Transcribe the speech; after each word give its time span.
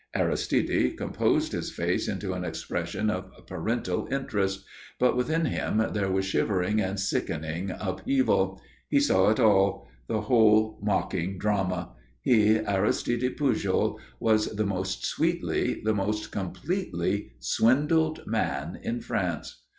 Aristide 0.15 0.97
composed 0.97 1.51
his 1.51 1.69
face 1.69 2.07
into 2.07 2.33
an 2.33 2.43
expression 2.43 3.11
of 3.11 3.45
parental 3.45 4.07
interest; 4.09 4.65
but 4.97 5.15
within 5.15 5.45
him 5.45 5.77
there 5.93 6.09
was 6.09 6.25
shivering 6.25 6.81
and 6.81 6.99
sickening 6.99 7.69
upheaval. 7.79 8.59
He 8.89 8.99
saw 8.99 9.29
it 9.29 9.39
all, 9.39 9.87
the 10.07 10.21
whole 10.21 10.79
mocking 10.81 11.37
drama.... 11.37 11.93
He, 12.19 12.57
Aristide 12.57 13.37
Pujol, 13.37 13.99
was 14.19 14.47
the 14.55 14.65
most 14.65 15.05
sweetly, 15.05 15.79
the 15.83 15.93
most 15.93 16.31
completely 16.31 17.33
swindled 17.39 18.25
man 18.25 18.79
in 18.81 19.01
France. 19.01 19.61